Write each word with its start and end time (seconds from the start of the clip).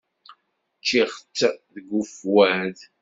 Ččiɣ-tt 0.79 1.41
deg 1.73 1.87
ufwad. 2.01 2.77